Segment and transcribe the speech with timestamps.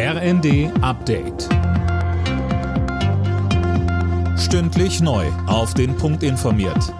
[0.00, 1.48] RND Update.
[4.38, 5.26] Stündlich neu.
[5.48, 6.94] Auf den Punkt informiert.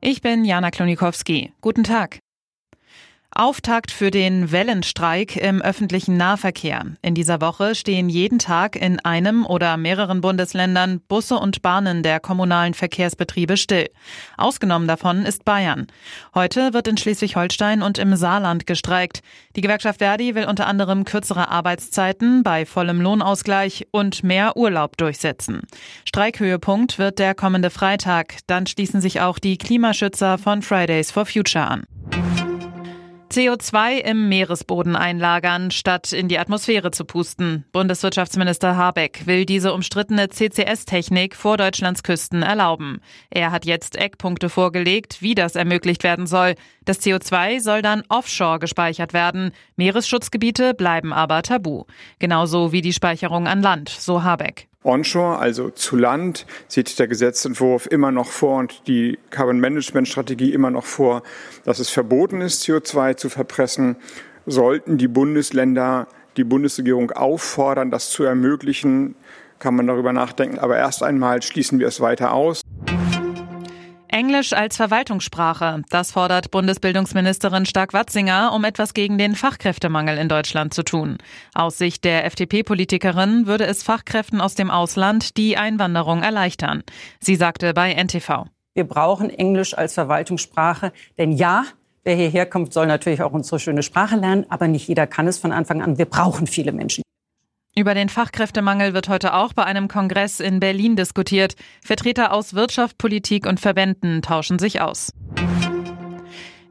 [0.00, 1.52] Ich bin Jana Klonikowski.
[1.60, 2.20] Guten Tag.
[3.34, 6.84] Auftakt für den Wellenstreik im öffentlichen Nahverkehr.
[7.00, 12.20] In dieser Woche stehen jeden Tag in einem oder mehreren Bundesländern Busse und Bahnen der
[12.20, 13.88] kommunalen Verkehrsbetriebe still.
[14.36, 15.86] Ausgenommen davon ist Bayern.
[16.34, 19.22] Heute wird in Schleswig-Holstein und im Saarland gestreikt.
[19.56, 25.62] Die Gewerkschaft Verdi will unter anderem kürzere Arbeitszeiten bei vollem Lohnausgleich und mehr Urlaub durchsetzen.
[26.04, 28.36] Streikhöhepunkt wird der kommende Freitag.
[28.46, 31.84] Dann schließen sich auch die Klimaschützer von Fridays for Future an.
[33.32, 37.64] CO2 im Meeresboden einlagern, statt in die Atmosphäre zu pusten.
[37.72, 43.00] Bundeswirtschaftsminister Habeck will diese umstrittene CCS-Technik vor Deutschlands Küsten erlauben.
[43.30, 46.56] Er hat jetzt Eckpunkte vorgelegt, wie das ermöglicht werden soll.
[46.84, 49.52] Das CO2 soll dann offshore gespeichert werden.
[49.76, 51.84] Meeresschutzgebiete bleiben aber tabu.
[52.18, 54.68] Genauso wie die Speicherung an Land, so Habeck.
[54.84, 60.52] Onshore, also zu Land, sieht der Gesetzentwurf immer noch vor und die Carbon Management Strategie
[60.52, 61.22] immer noch vor,
[61.64, 63.96] dass es verboten ist, CO2 zu verpressen.
[64.46, 69.14] Sollten die Bundesländer die Bundesregierung auffordern, das zu ermöglichen,
[69.58, 70.58] kann man darüber nachdenken.
[70.58, 72.61] Aber erst einmal schließen wir es weiter aus.
[74.12, 75.82] Englisch als Verwaltungssprache.
[75.88, 81.16] Das fordert Bundesbildungsministerin Stark-Watzinger, um etwas gegen den Fachkräftemangel in Deutschland zu tun.
[81.54, 86.82] Aus Sicht der FDP-Politikerin würde es Fachkräften aus dem Ausland die Einwanderung erleichtern.
[87.20, 88.44] Sie sagte bei NTV.
[88.74, 91.64] Wir brauchen Englisch als Verwaltungssprache, denn ja,
[92.04, 95.38] Wer hierher kommt, soll natürlich auch unsere schöne Sprache lernen, aber nicht jeder kann es
[95.38, 95.98] von Anfang an.
[95.98, 97.01] Wir brauchen viele Menschen.
[97.74, 101.54] Über den Fachkräftemangel wird heute auch bei einem Kongress in Berlin diskutiert.
[101.82, 105.14] Vertreter aus Wirtschaft, Politik und Verbänden tauschen sich aus.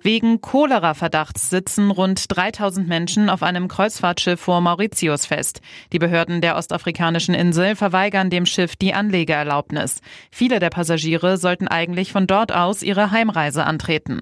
[0.03, 5.61] Wegen Cholera-Verdachts sitzen rund 3000 Menschen auf einem Kreuzfahrtschiff vor Mauritius fest.
[5.91, 10.02] Die Behörden der ostafrikanischen Insel verweigern dem Schiff die Anlegeerlaubnis.
[10.31, 14.21] Viele der Passagiere sollten eigentlich von dort aus ihre Heimreise antreten.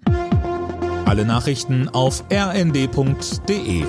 [1.06, 3.84] Alle Nachrichten auf rnd.de